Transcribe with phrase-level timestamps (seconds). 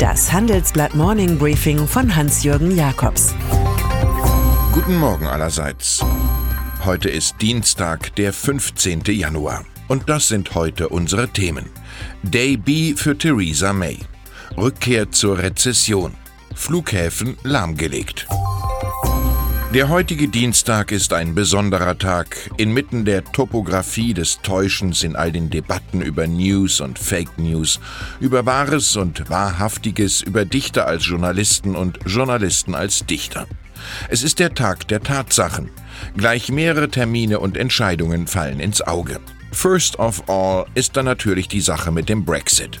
[0.00, 3.34] Das Handelsblatt Morning Briefing von Hans-Jürgen Jakobs.
[4.72, 6.02] Guten Morgen allerseits.
[6.86, 9.02] Heute ist Dienstag, der 15.
[9.08, 9.66] Januar.
[9.88, 11.66] Und das sind heute unsere Themen.
[12.22, 13.98] Day B für Theresa May.
[14.56, 16.14] Rückkehr zur Rezession.
[16.54, 18.26] Flughäfen lahmgelegt.
[19.72, 22.50] Der heutige Dienstag ist ein besonderer Tag.
[22.56, 27.78] Inmitten der Topographie des Täuschens in all den Debatten über News und Fake News,
[28.18, 33.46] über Wahres und Wahrhaftiges, über Dichter als Journalisten und Journalisten als Dichter.
[34.08, 35.70] Es ist der Tag der Tatsachen.
[36.16, 39.20] Gleich mehrere Termine und Entscheidungen fallen ins Auge.
[39.52, 42.80] First of all ist dann natürlich die Sache mit dem Brexit.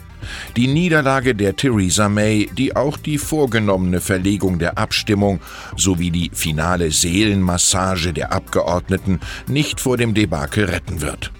[0.56, 5.40] Die Niederlage der Theresa May, die auch die vorgenommene Verlegung der Abstimmung
[5.76, 11.32] sowie die finale Seelenmassage der Abgeordneten nicht vor dem Debakel retten wird.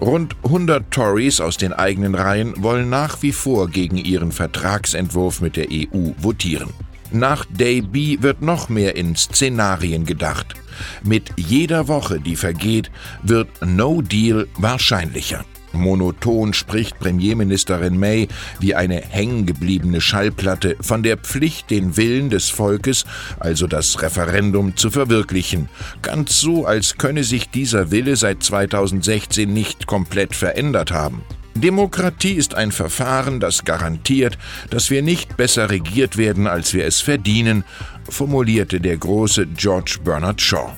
[0.00, 5.56] Rund 100 Tories aus den eigenen Reihen wollen nach wie vor gegen ihren Vertragsentwurf mit
[5.56, 6.70] der EU votieren.
[7.10, 10.54] Nach Day B wird noch mehr in Szenarien gedacht.
[11.02, 12.90] Mit jeder Woche, die vergeht,
[13.22, 15.44] wird No Deal wahrscheinlicher.
[15.72, 23.04] Monoton spricht Premierministerin May wie eine hängengebliebene Schallplatte von der Pflicht, den Willen des Volkes,
[23.38, 25.68] also das Referendum, zu verwirklichen.
[26.02, 31.22] Ganz so, als könne sich dieser Wille seit 2016 nicht komplett verändert haben.
[31.60, 34.38] Demokratie ist ein Verfahren, das garantiert,
[34.70, 37.64] dass wir nicht besser regiert werden, als wir es verdienen,
[38.08, 40.72] formulierte der große George Bernard Shaw.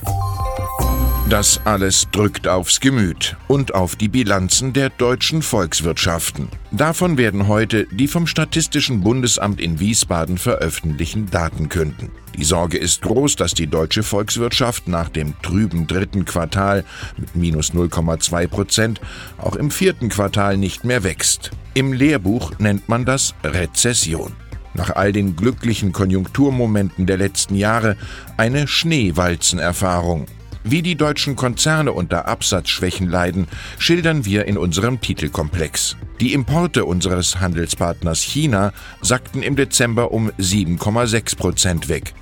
[1.30, 6.48] Das alles drückt aufs Gemüt und auf die Bilanzen der deutschen Volkswirtschaften.
[6.72, 12.10] Davon werden heute die vom Statistischen Bundesamt in Wiesbaden veröffentlichten Daten künden.
[12.36, 16.84] Die Sorge ist groß, dass die deutsche Volkswirtschaft nach dem trüben dritten Quartal
[17.16, 19.00] mit minus 0,2 Prozent
[19.38, 21.52] auch im vierten Quartal nicht mehr wächst.
[21.74, 24.32] Im Lehrbuch nennt man das Rezession.
[24.74, 27.96] Nach all den glücklichen Konjunkturmomenten der letzten Jahre
[28.36, 30.26] eine Schneewalzenerfahrung.
[30.62, 33.48] Wie die deutschen Konzerne unter Absatzschwächen leiden,
[33.78, 35.96] schildern wir in unserem Titelkomplex.
[36.20, 42.14] Die Importe unseres Handelspartners China sackten im Dezember um 7,6 Prozent weg.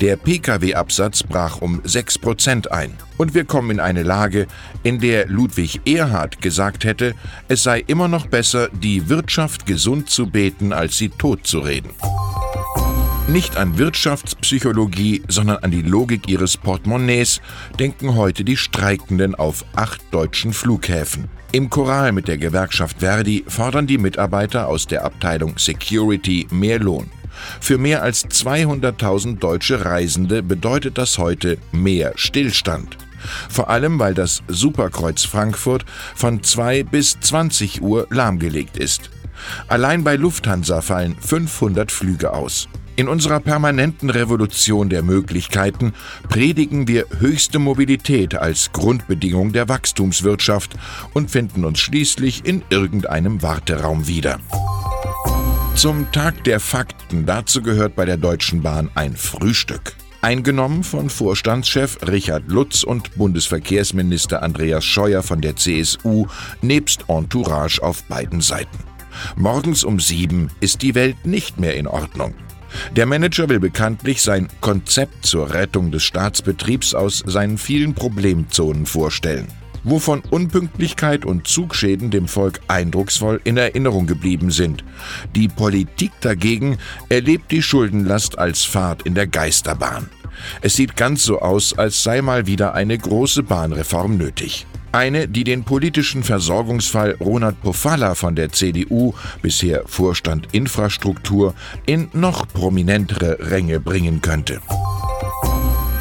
[0.00, 2.92] Der Pkw-Absatz brach um 6 Prozent ein.
[3.18, 4.46] Und wir kommen in eine Lage,
[4.82, 7.14] in der Ludwig Erhard gesagt hätte,
[7.48, 11.90] es sei immer noch besser, die Wirtschaft gesund zu beten, als sie tot zu reden.
[13.28, 17.40] Nicht an Wirtschaftspsychologie, sondern an die Logik ihres Portemonnaies
[17.78, 21.28] denken heute die Streikenden auf acht deutschen Flughäfen.
[21.52, 27.10] Im Choral mit der Gewerkschaft Verdi fordern die Mitarbeiter aus der Abteilung Security mehr Lohn.
[27.60, 32.98] Für mehr als 200.000 deutsche Reisende bedeutet das heute mehr Stillstand.
[33.48, 35.84] Vor allem, weil das Superkreuz Frankfurt
[36.16, 39.10] von 2 bis 20 Uhr lahmgelegt ist.
[39.68, 42.68] Allein bei Lufthansa fallen 500 Flüge aus.
[42.94, 45.94] In unserer permanenten Revolution der Möglichkeiten
[46.28, 50.76] predigen wir höchste Mobilität als Grundbedingung der Wachstumswirtschaft
[51.14, 54.40] und finden uns schließlich in irgendeinem Warteraum wieder.
[55.74, 59.94] Zum Tag der Fakten dazu gehört bei der Deutschen Bahn ein Frühstück.
[60.20, 66.26] Eingenommen von Vorstandschef Richard Lutz und Bundesverkehrsminister Andreas Scheuer von der CSU
[66.60, 68.78] nebst Entourage auf beiden Seiten.
[69.34, 72.34] Morgens um sieben ist die Welt nicht mehr in Ordnung.
[72.96, 79.48] Der Manager will bekanntlich sein Konzept zur Rettung des Staatsbetriebs aus seinen vielen Problemzonen vorstellen,
[79.84, 84.84] wovon Unpünktlichkeit und Zugschäden dem Volk eindrucksvoll in Erinnerung geblieben sind.
[85.34, 86.78] Die Politik dagegen
[87.08, 90.08] erlebt die Schuldenlast als Fahrt in der Geisterbahn.
[90.60, 94.66] Es sieht ganz so aus, als sei mal wieder eine große Bahnreform nötig.
[94.92, 101.54] Eine, die den politischen Versorgungsfall Ronald Pofalla von der CDU, bisher Vorstand Infrastruktur,
[101.86, 104.60] in noch prominentere Ränge bringen könnte.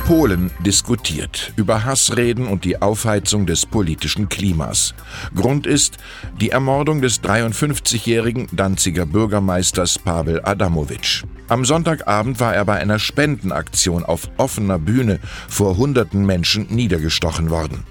[0.05, 4.93] Polen diskutiert über Hassreden und die Aufheizung des politischen Klimas.
[5.33, 5.97] Grund ist
[6.41, 11.23] die Ermordung des 53-jährigen Danziger Bürgermeisters Pavel Adamowitsch.
[11.47, 17.85] Am Sonntagabend war er bei einer Spendenaktion auf offener Bühne vor hunderten Menschen niedergestochen worden.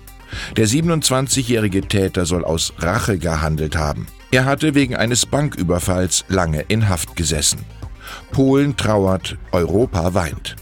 [0.56, 4.06] Der 27-jährige Täter soll aus Rache gehandelt haben.
[4.30, 7.64] Er hatte wegen eines Banküberfalls lange in Haft gesessen.
[8.32, 10.56] Polen trauert, Europa weint.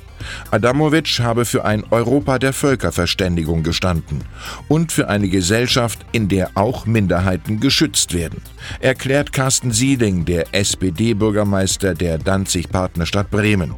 [0.50, 4.24] Adamowitsch habe für ein Europa der Völkerverständigung gestanden
[4.68, 8.42] und für eine Gesellschaft, in der auch Minderheiten geschützt werden,
[8.80, 13.74] erklärt Carsten Sieling, der SPD-Bürgermeister der Danzig-Partnerstadt Bremen.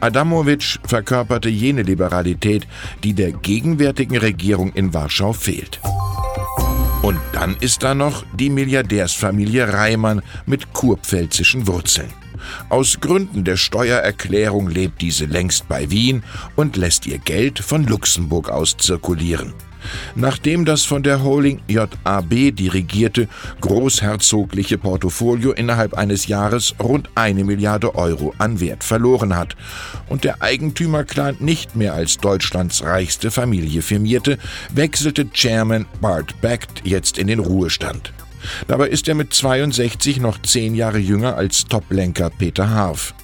[0.00, 2.66] Adamowitsch verkörperte jene Liberalität,
[3.02, 5.80] die der gegenwärtigen Regierung in Warschau fehlt.
[7.02, 12.12] Und dann ist da noch die Milliardärsfamilie Reimann mit kurpfälzischen Wurzeln.
[12.68, 16.22] Aus Gründen der Steuererklärung lebt diese längst bei Wien
[16.54, 19.52] und lässt ihr Geld von Luxemburg aus zirkulieren.
[20.14, 23.28] Nachdem das von der Holding JAB dirigierte
[23.60, 29.56] großherzogliche Portfolio innerhalb eines Jahres rund eine Milliarde Euro an Wert verloren hat
[30.08, 34.38] und der Eigentümerclan nicht mehr als Deutschlands reichste Familie firmierte,
[34.72, 38.12] wechselte Chairman Bart Becht jetzt in den Ruhestand.
[38.66, 43.14] Dabei ist er mit 62 noch zehn Jahre jünger als Toplenker Peter Harf.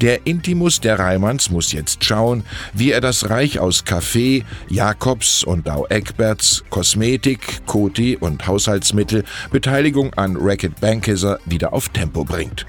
[0.00, 5.66] Der Intimus der Reimanns muss jetzt schauen, wie er das Reich aus Kaffee, Jakobs und
[5.66, 12.66] Dau Egberts, Kosmetik, Koti und Haushaltsmittel, Beteiligung an Racket Bankhisser wieder auf Tempo bringt.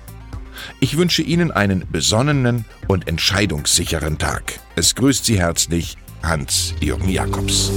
[0.80, 4.60] Ich wünsche Ihnen einen besonnenen und entscheidungssicheren Tag.
[4.76, 7.72] Es grüßt Sie herzlich Hans-Jürgen Jakobs.